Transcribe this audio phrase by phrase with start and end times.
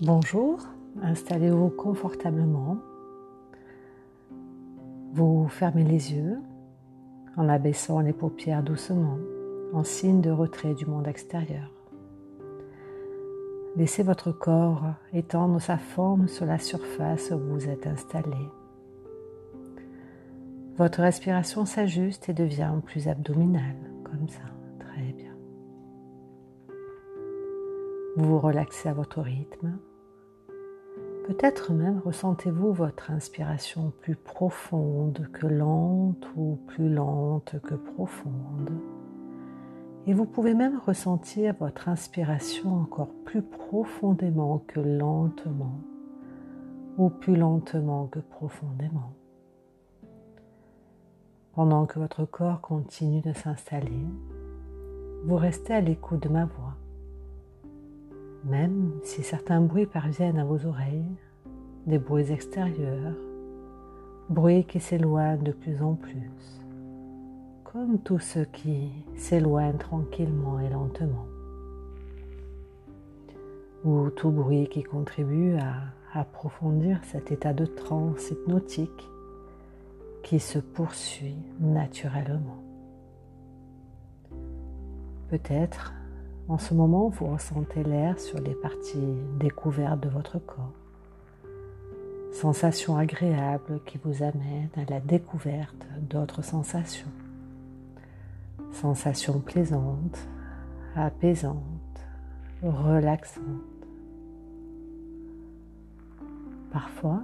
[0.00, 0.60] Bonjour,
[1.02, 2.76] installez-vous confortablement.
[5.12, 6.38] Vous fermez les yeux
[7.36, 9.18] en abaissant les paupières doucement
[9.72, 11.72] en signe de retrait du monde extérieur.
[13.74, 18.38] Laissez votre corps étendre sa forme sur la surface où vous êtes installé.
[20.76, 23.74] Votre respiration s'ajuste et devient plus abdominale,
[24.04, 24.57] comme ça.
[28.18, 29.78] Vous vous relaxez à votre rythme.
[31.28, 38.72] Peut-être même ressentez-vous votre inspiration plus profonde que lente ou plus lente que profonde.
[40.08, 45.78] Et vous pouvez même ressentir votre inspiration encore plus profondément que lentement
[46.96, 49.12] ou plus lentement que profondément.
[51.52, 54.06] Pendant que votre corps continue de s'installer,
[55.24, 56.67] vous restez à l'écoute de ma voix.
[58.44, 61.16] Même si certains bruits parviennent à vos oreilles,
[61.86, 63.14] des bruits extérieurs,
[64.28, 66.30] bruits qui s'éloignent de plus en plus,
[67.64, 71.26] comme tous ceux qui s'éloignent tranquillement et lentement,
[73.84, 75.74] ou tout bruit qui contribue à
[76.12, 79.08] approfondir cet état de transe hypnotique
[80.22, 82.62] qui se poursuit naturellement.
[85.28, 85.92] Peut-être
[86.48, 90.72] en ce moment, vous ressentez l'air sur les parties découvertes de votre corps.
[92.32, 97.10] Sensation agréable qui vous amène à la découverte d'autres sensations.
[98.72, 100.26] Sensations plaisantes,
[100.94, 101.56] apaisantes,
[102.62, 103.44] relaxantes.
[106.72, 107.22] Parfois,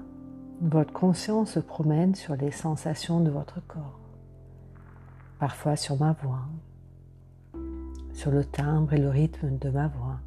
[0.61, 4.01] votre conscience se promène sur les sensations de votre corps,
[5.39, 6.47] parfois sur ma voix,
[8.15, 10.21] sur le timbre et le rythme de ma voix,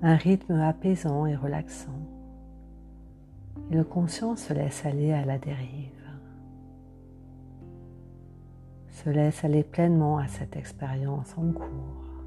[0.00, 2.00] un rythme apaisant et relaxant.
[3.70, 5.90] Et le conscient se laisse aller à la dérive,
[8.90, 12.22] se laisse aller pleinement à cette expérience en cours.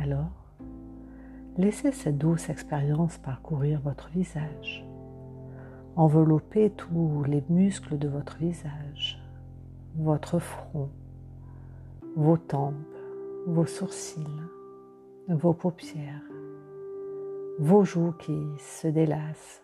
[0.00, 0.30] Alors,
[1.58, 4.86] laissez cette douce expérience parcourir votre visage,
[5.96, 9.20] envelopper tous les muscles de votre visage,
[9.96, 10.90] votre front,
[12.16, 12.74] vos tempes,
[13.46, 14.42] vos sourcils,
[15.28, 16.22] vos paupières,
[17.58, 19.62] vos joues qui se délassent,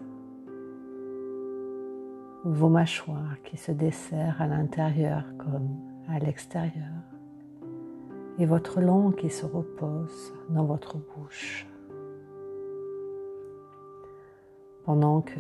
[2.45, 5.69] vos mâchoires qui se desserrent à l'intérieur comme
[6.09, 7.05] à l'extérieur,
[8.39, 11.69] et votre langue qui se repose dans votre bouche.
[14.85, 15.39] Pendant que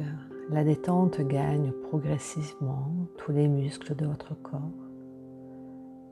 [0.50, 4.89] la détente gagne progressivement tous les muscles de votre corps,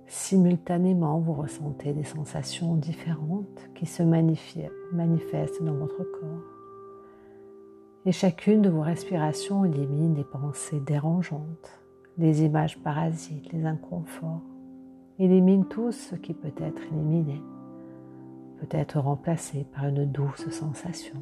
[0.09, 6.45] simultanément vous ressentez des sensations différentes qui se manifestent dans votre corps.
[8.07, 11.83] Et chacune de vos respirations élimine les pensées dérangeantes,
[12.17, 14.41] les images parasites, les inconforts.
[15.19, 17.43] Élimine tout ce qui peut être éliminé,
[18.61, 21.17] peut être remplacé par une douce sensation.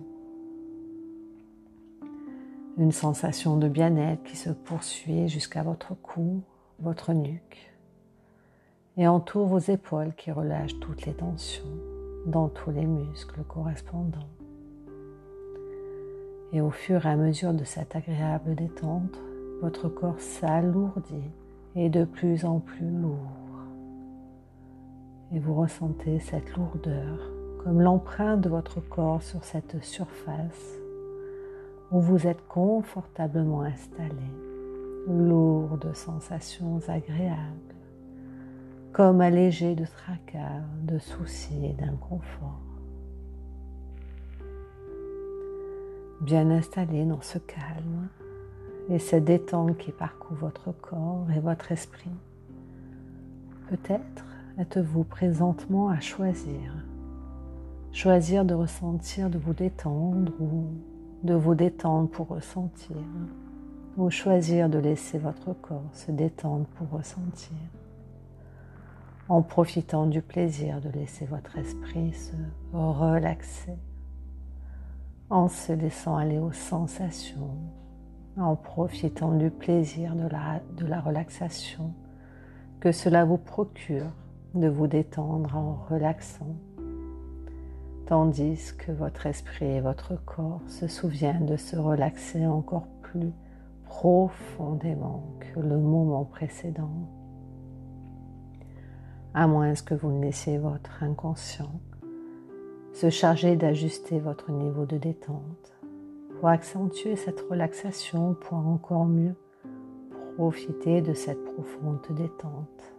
[2.78, 6.42] Une sensation de bien-être qui se poursuit jusqu'à votre cou,
[6.78, 7.75] votre nuque,
[8.96, 11.64] et entoure vos épaules qui relâchent toutes les tensions
[12.26, 14.30] dans tous les muscles correspondants.
[16.52, 19.20] Et au fur et à mesure de cette agréable détente,
[19.60, 21.30] votre corps s'alourdit
[21.74, 23.18] et de plus en plus lourd.
[25.32, 27.18] Et vous ressentez cette lourdeur
[27.62, 30.78] comme l'empreinte de votre corps sur cette surface
[31.90, 34.10] où vous êtes confortablement installé,
[35.08, 37.75] lourd de sensations agréables
[38.96, 42.62] comme allégé de tracas, de soucis et d'inconfort.
[46.22, 48.08] Bien installé dans ce calme
[48.88, 52.16] et cette détente qui parcourt votre corps et votre esprit.
[53.68, 54.24] Peut-être
[54.58, 56.72] êtes-vous présentement à choisir.
[57.92, 60.68] Choisir de ressentir, de vous détendre ou
[61.22, 62.96] de vous détendre pour ressentir.
[63.98, 67.58] Ou choisir de laisser votre corps se détendre pour ressentir
[69.28, 72.36] en profitant du plaisir de laisser votre esprit se
[72.72, 73.76] relaxer,
[75.30, 77.56] en se laissant aller aux sensations,
[78.36, 80.28] en profitant du plaisir de
[80.86, 81.92] la, relaxation
[82.78, 84.12] que cela vous procure
[84.54, 86.54] de vous détendre en relaxant,
[88.06, 93.32] tandis que votre esprit et votre corps se souviennent de se relaxer encore plus
[93.84, 97.08] profondément que le moment précédent
[99.36, 101.80] à moins que vous ne laissiez votre inconscient
[102.94, 105.74] se charger d'ajuster votre niveau de détente
[106.30, 109.34] pour accentuer cette relaxation pour encore mieux
[110.36, 112.94] profiter de cette profonde détente,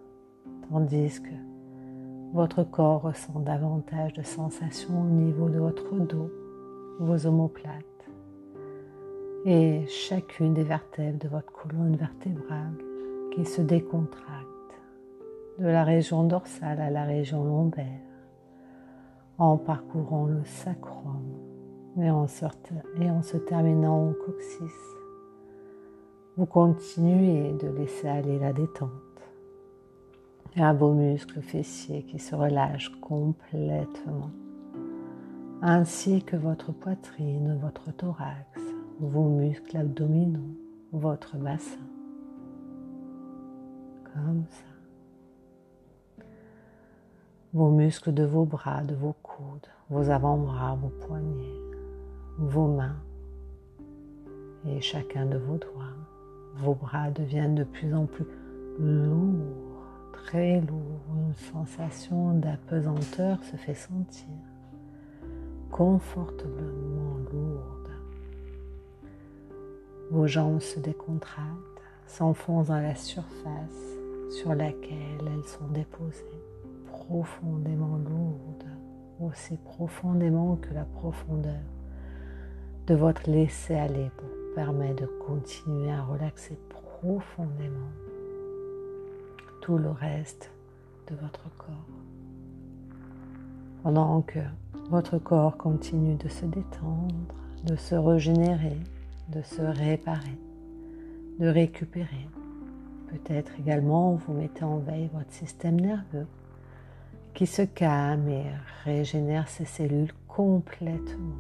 [0.69, 1.34] tandis que
[2.34, 6.30] votre corps ressent davantage de sensations au niveau de votre dos,
[7.00, 7.84] vos omoplates
[9.45, 12.78] et chacune des vertèbres de votre colonne vertébrale
[13.34, 14.56] qui se décontracte
[15.59, 18.01] de la région dorsale à la région lombaire
[19.38, 21.24] en parcourant le sacrum
[22.00, 24.74] et en, se terminant au coccyx.
[26.38, 28.92] Vous continuez de laisser aller la détente
[30.56, 34.31] à vos muscles fessiers qui se relâchent complètement,
[35.62, 38.60] ainsi que votre poitrine, votre thorax,
[39.00, 40.56] vos muscles abdominaux,
[40.92, 41.77] votre bassin.
[44.13, 44.76] Comme ça.
[47.57, 51.59] Vos muscles de vos bras, de vos coudes, vos avant-bras, vos poignets,
[52.38, 53.01] vos mains
[54.68, 55.98] et chacun de vos doigts.
[56.57, 58.27] Vos bras deviennent de plus en plus
[58.77, 59.81] lourds,
[60.13, 61.01] très lourds.
[61.15, 64.27] Une sensation d'apesanteur se fait sentir,
[65.71, 67.92] confortablement lourde.
[70.12, 73.98] Vos jambes se décontractent, s'enfoncent dans la surface
[74.30, 76.44] sur laquelle elles sont déposées,
[77.07, 78.69] profondément lourdes,
[79.21, 81.63] aussi profondément que la profondeur
[82.86, 87.92] de votre laisser-aller pour permettre de continuer à relaxer profondément
[89.62, 90.51] tout le reste
[91.09, 91.88] de votre corps.
[93.83, 94.39] Pendant que
[94.89, 98.77] votre corps continue de se détendre, de se régénérer,
[99.30, 100.38] de se réparer,
[101.39, 102.27] de récupérer.
[103.10, 106.27] Peut-être également vous mettez en veille votre système nerveux
[107.38, 108.48] qui se calme et
[108.84, 111.36] régénère ses cellules complètement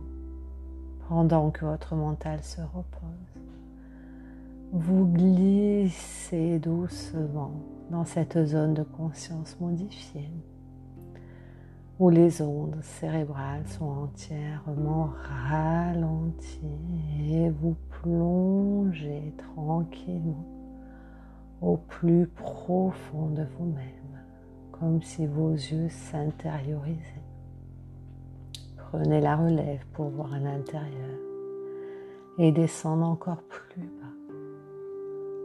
[1.09, 3.41] pendant que votre mental se repose.
[4.71, 7.53] Vous glissez doucement
[7.89, 10.29] dans cette zone de conscience modifiée
[11.97, 15.09] où les ondes cérébrales sont entièrement
[15.49, 16.61] ralenties
[17.27, 20.45] et vous plongez tranquillement
[21.59, 24.06] au plus profond de vous-même,
[24.79, 27.23] comme si vos yeux s'intériorisaient.
[28.77, 31.19] Prenez la relève pour voir à l'intérieur
[32.37, 34.33] et descendre encore plus bas.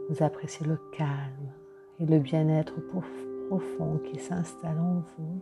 [0.09, 1.51] Vous appréciez le calme
[1.99, 2.75] et le bien-être
[3.49, 5.41] profond qui s'installe en vous,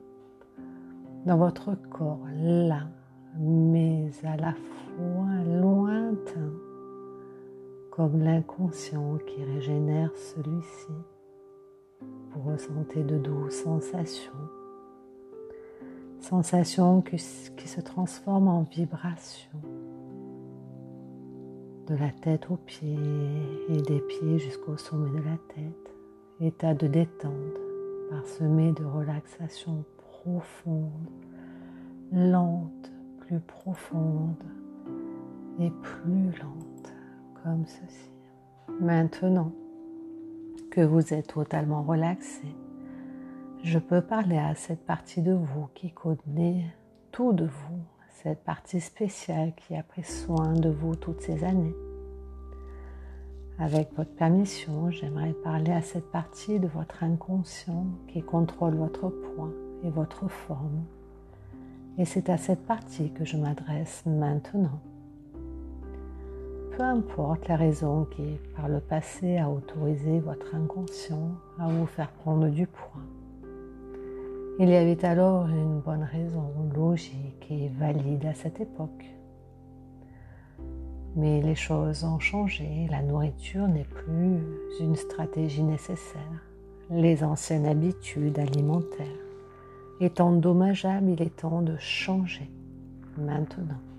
[1.26, 2.88] dans votre corps là,
[3.38, 6.52] mais à la fois lointain,
[7.92, 10.92] comme l'inconscient qui régénère celui-ci.
[12.34, 14.32] Vous ressentez de douces sensations
[16.22, 19.60] Sensation qui, se transforme en vibration
[21.88, 22.98] de la tête aux pieds
[23.70, 25.96] et des pieds jusqu'au sommet de la tête.
[26.40, 27.34] État de détente
[28.10, 30.92] parsemé de relaxation profonde,
[32.12, 34.44] lente, plus profonde
[35.60, 36.94] et plus lente,
[37.44, 38.12] comme ceci.
[38.80, 39.52] Maintenant
[40.72, 42.56] que vous êtes totalement relaxé,
[43.64, 46.66] je peux parler à cette partie de vous qui connaît
[47.12, 47.84] tout de vous,
[48.24, 51.76] cette partie spéciale qui a pris soin de vous toutes ces années.
[53.60, 59.52] Avec votre permission, j'aimerais parler à cette partie de votre inconscient qui contrôle votre poids
[59.84, 60.86] et votre forme.
[61.98, 64.80] Et c'est à cette partie que je m'adresse maintenant.
[66.82, 72.10] Peu importe la raison qui, par le passé, a autorisé votre inconscient à vous faire
[72.10, 73.04] prendre du poids
[74.60, 79.06] il y avait alors une bonne raison logique et valide à cette époque.
[81.16, 84.40] Mais les choses ont changé, la nourriture n'est plus
[84.80, 86.46] une stratégie nécessaire.
[86.90, 89.08] Les anciennes habitudes alimentaires
[90.00, 92.50] étant dommageables, il est temps de changer
[93.18, 93.91] maintenant.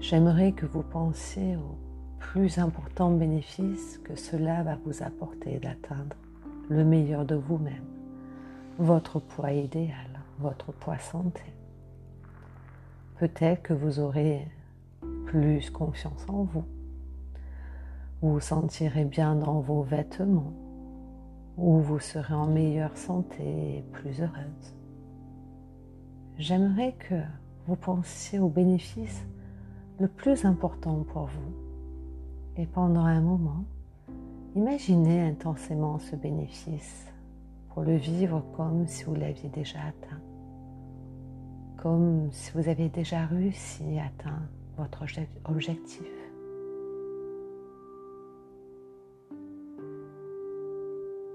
[0.00, 1.76] J'aimerais que vous pensiez aux
[2.18, 6.16] plus importants bénéfices que cela va vous apporter d'atteindre
[6.68, 7.84] le meilleur de vous-même
[8.78, 11.42] votre poids idéal, votre poids santé.
[13.18, 14.46] Peut-être que vous aurez
[15.26, 16.64] plus confiance en vous.
[18.22, 20.52] Vous vous sentirez bien dans vos vêtements
[21.56, 24.74] ou vous serez en meilleure santé et plus heureuse.
[26.38, 27.20] J'aimerais que
[27.66, 29.26] vous pensiez au bénéfice
[29.98, 31.52] le plus important pour vous.
[32.56, 33.64] Et pendant un moment,
[34.54, 37.08] imaginez intensément ce bénéfice
[37.82, 40.20] le vivre comme si vous l'aviez déjà atteint.
[41.76, 45.04] comme si vous aviez déjà réussi à atteindre votre
[45.44, 46.10] objectif.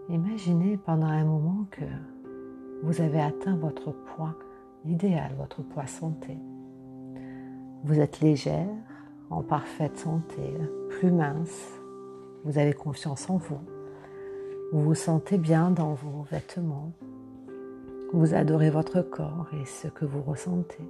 [0.10, 1.86] Imaginez pendant un moment que
[2.84, 4.36] vous avez atteint votre poids
[4.86, 6.38] idéal, votre poids santé.
[7.84, 8.70] Vous êtes légère,
[9.30, 10.42] en parfaite santé,
[10.90, 11.70] plus mince,
[12.46, 13.60] vous avez confiance en vous,
[14.72, 16.94] vous vous sentez bien dans vos vêtements,
[18.14, 20.88] vous adorez votre corps et ce que vous ressentez.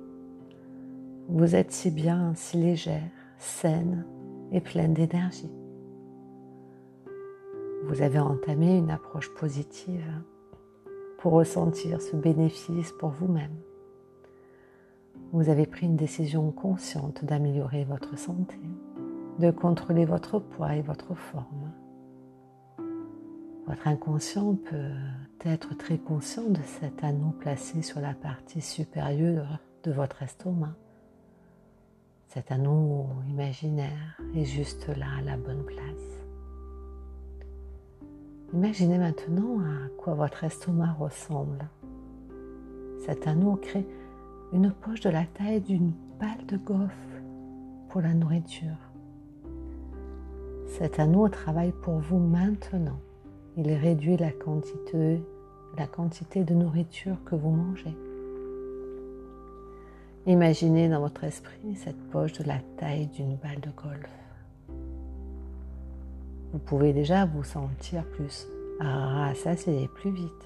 [1.29, 3.09] Vous êtes si bien, si légère,
[3.39, 4.05] saine
[4.51, 5.51] et pleine d'énergie.
[7.85, 10.21] Vous avez entamé une approche positive
[11.17, 13.55] pour ressentir ce bénéfice pour vous-même.
[15.33, 18.55] Vous avez pris une décision consciente d'améliorer votre santé,
[19.39, 21.71] de contrôler votre poids et votre forme.
[23.65, 24.91] Votre inconscient peut
[25.43, 30.75] être très conscient de cet anneau placé sur la partie supérieure de votre estomac.
[32.27, 36.19] Cet anneau imaginaire est juste là à la bonne place.
[38.53, 41.67] Imaginez maintenant à quoi votre estomac ressemble.
[43.03, 43.87] Cet anneau crée
[44.53, 46.95] une poche de la taille d'une balle de golf
[47.89, 48.77] pour la nourriture.
[50.67, 52.99] Cet anneau travaille pour vous maintenant.
[53.57, 55.23] Il réduit la quantité,
[55.77, 57.97] la quantité de nourriture que vous mangez.
[60.27, 64.09] Imaginez dans votre esprit cette poche de la taille d'une balle de golf.
[66.53, 68.47] Vous pouvez déjà vous sentir plus
[68.79, 70.45] rassasié plus vite.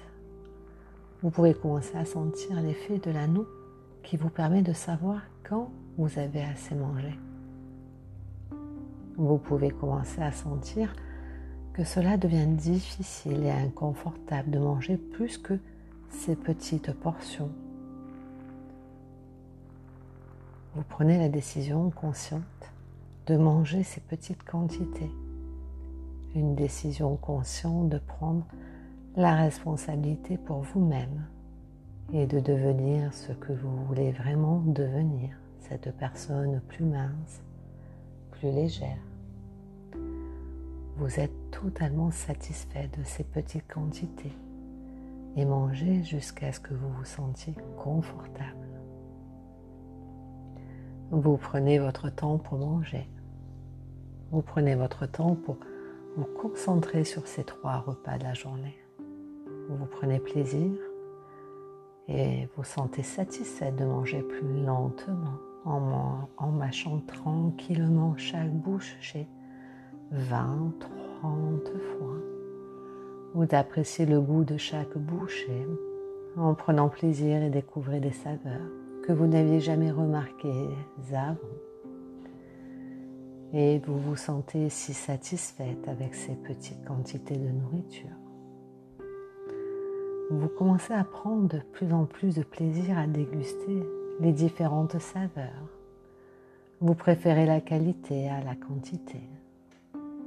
[1.22, 3.46] Vous pouvez commencer à sentir l'effet de l'anneau
[4.08, 7.12] qui vous permet de savoir quand vous avez assez mangé.
[9.18, 10.96] Vous pouvez commencer à sentir
[11.74, 15.58] que cela devient difficile et inconfortable de manger plus que
[16.08, 17.50] ces petites portions.
[20.74, 22.42] Vous prenez la décision consciente
[23.26, 25.12] de manger ces petites quantités.
[26.34, 28.46] Une décision consciente de prendre
[29.16, 31.26] la responsabilité pour vous-même
[32.12, 37.42] et de devenir ce que vous voulez vraiment devenir, cette personne plus mince,
[38.30, 38.98] plus légère.
[40.96, 44.32] Vous êtes totalement satisfait de ces petites quantités
[45.36, 48.66] et mangez jusqu'à ce que vous vous sentiez confortable.
[51.10, 53.08] Vous prenez votre temps pour manger.
[54.30, 55.56] Vous prenez votre temps pour
[56.16, 58.76] vous concentrer sur ces trois repas de la journée.
[59.68, 60.72] Vous prenez plaisir
[62.08, 69.28] et vous sentez satisfait de manger plus lentement en, mâchant tranquillement chaque bouchée
[70.10, 70.72] 20,
[71.20, 72.16] 30 fois
[73.34, 75.66] ou d'apprécier le goût de chaque bouchée
[76.36, 78.70] en prenant plaisir et découvrez des saveurs
[79.04, 80.68] que vous n'aviez jamais remarquées
[81.12, 81.36] avant.
[83.52, 88.27] Et vous vous sentez si satisfaite avec ces petites quantités de nourriture
[90.30, 93.82] vous commencez à prendre de plus en plus de plaisir à déguster
[94.20, 95.68] les différentes saveurs.
[96.80, 99.20] Vous préférez la qualité à la quantité.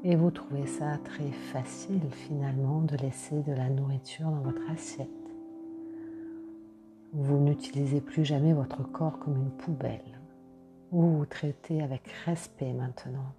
[0.03, 5.07] Et vous trouvez ça très facile finalement de laisser de la nourriture dans votre assiette.
[7.13, 10.19] Vous n'utilisez plus jamais votre corps comme une poubelle.
[10.91, 13.33] Vous vous traitez avec respect maintenant.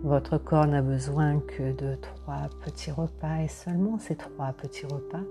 [0.00, 5.22] Votre corps n'a besoin que de trois petits repas et seulement ces trois petits repas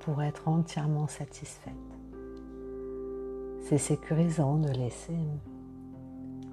[0.00, 1.74] pour être entièrement satisfaite.
[3.60, 5.18] C'est sécurisant de laisser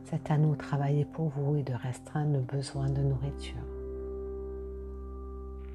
[0.05, 3.55] cet anneau travailler pour vous et de restreindre le besoin de nourriture.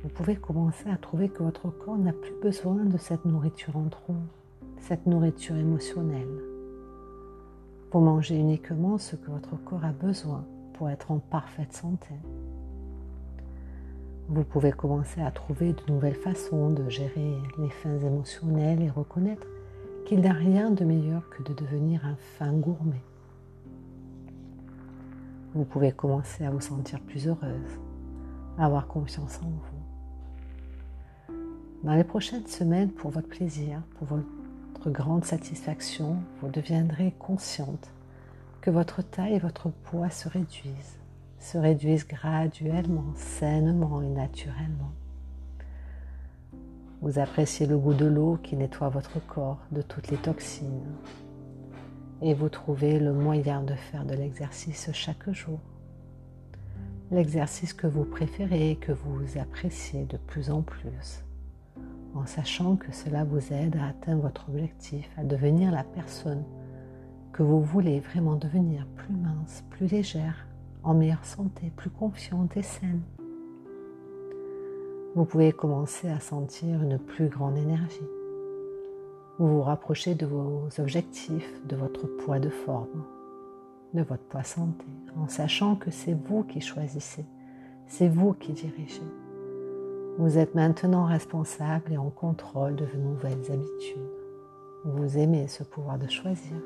[0.03, 3.89] Vous pouvez commencer à trouver que votre corps n'a plus besoin de cette nourriture en
[3.89, 4.17] trop,
[4.81, 6.43] cette nourriture émotionnelle.
[7.91, 10.45] Pour manger uniquement ce que votre corps a besoin
[10.89, 12.15] être en parfaite santé.
[14.29, 19.47] Vous pouvez commencer à trouver de nouvelles façons de gérer les fins émotionnelles et reconnaître
[20.07, 23.03] qu'il n'y a rien de meilleur que de devenir un fin gourmet.
[25.53, 27.81] Vous pouvez commencer à vous sentir plus heureuse,
[28.57, 31.35] à avoir confiance en vous.
[31.83, 37.91] Dans les prochaines semaines, pour votre plaisir, pour votre grande satisfaction, vous deviendrez consciente
[38.61, 40.99] que votre taille et votre poids se réduisent,
[41.39, 44.93] se réduisent graduellement, sainement et naturellement.
[47.01, 50.93] Vous appréciez le goût de l'eau qui nettoie votre corps de toutes les toxines
[52.23, 55.59] et vous trouvez le moyen de faire de l'exercice chaque jour.
[57.11, 61.25] L'exercice que vous préférez et que vous appréciez de plus en plus.
[62.15, 66.45] en sachant que cela vous aide à atteindre votre objectif, à devenir la personne
[67.33, 70.47] que vous voulez vraiment devenir plus mince, plus légère,
[70.83, 73.03] en meilleure santé, plus confiante et saine.
[75.15, 78.09] Vous pouvez commencer à sentir une plus grande énergie.
[79.39, 83.05] Vous vous rapprochez de vos objectifs, de votre poids de forme,
[83.95, 84.87] de votre poids santé,
[85.19, 87.25] en sachant que c'est vous qui choisissez,
[87.87, 89.03] c'est vous qui dirigez.
[90.19, 94.11] Vous êtes maintenant responsable et en contrôle de vos nouvelles habitudes.
[94.85, 96.57] Vous aimez ce pouvoir de choisir.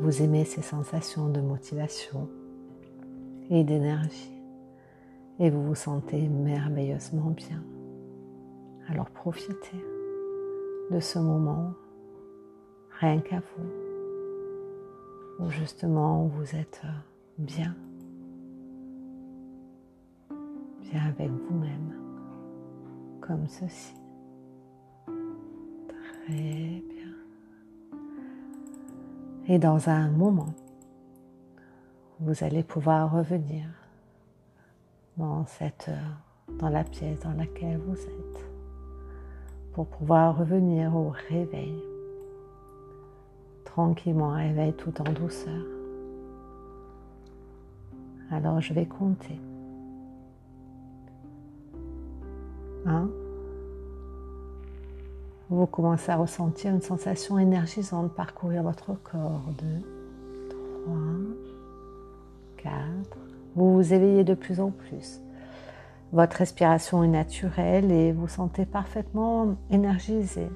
[0.00, 2.28] Vous aimez ces sensations de motivation
[3.50, 4.32] et d'énergie.
[5.38, 7.62] Et vous vous sentez merveilleusement bien.
[8.88, 9.84] Alors profitez
[10.90, 11.74] de ce moment
[13.00, 16.82] rien qu'à vous, où justement vous êtes
[17.38, 17.74] bien,
[20.82, 21.94] bien avec vous-même
[23.20, 23.94] comme ceci.
[25.88, 27.15] Très bien.
[29.48, 30.54] Et dans un moment,
[32.18, 33.66] vous allez pouvoir revenir
[35.16, 35.90] dans cette
[36.58, 38.50] dans la pièce dans laquelle vous êtes
[39.72, 41.82] pour pouvoir revenir au réveil.
[43.64, 45.64] Tranquillement, réveil tout en douceur.
[48.30, 49.38] Alors je vais compter.
[55.48, 59.44] Vous commencez à ressentir une sensation énergisante parcourir votre corps.
[59.58, 59.64] 2,
[60.84, 60.94] 3,
[62.56, 62.72] 4.
[63.54, 65.20] Vous vous éveillez de plus en plus.
[66.12, 70.48] Votre respiration est naturelle et vous sentez parfaitement énergisé.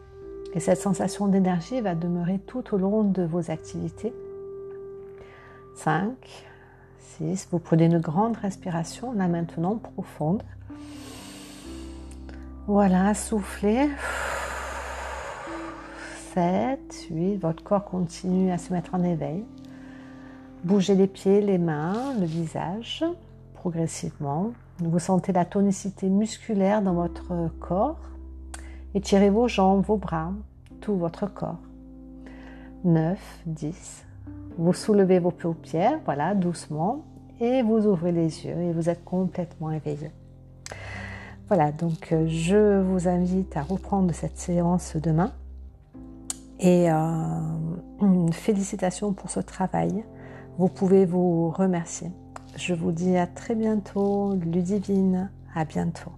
[0.55, 4.13] Et cette sensation d'énergie va demeurer tout au long de vos activités.
[5.77, 6.11] 5,
[6.99, 7.49] 6.
[7.53, 10.43] Vous prenez une grande respiration là maintenant profonde.
[12.67, 13.89] Voilà, soufflez.
[16.35, 19.45] 7, 8, votre corps continue à se mettre en éveil.
[20.63, 23.05] Bougez les pieds, les mains, le visage
[23.55, 24.53] progressivement.
[24.79, 27.99] Vous sentez la tonicité musculaire dans votre corps.
[28.95, 30.33] Étirez vos jambes, vos bras,
[30.81, 31.59] tout votre corps.
[32.85, 34.07] 9, 10.
[34.57, 37.05] Vous soulevez vos paupières, voilà, doucement,
[37.41, 40.13] et vous ouvrez les yeux et vous êtes complètement éveillé.
[41.49, 45.33] Voilà, donc euh, je vous invite à reprendre cette séance demain.
[46.61, 50.05] Et euh, félicitations pour ce travail.
[50.59, 52.11] Vous pouvez vous remercier.
[52.57, 55.31] Je vous dis à très bientôt, Ludivine.
[55.55, 56.13] À bientôt.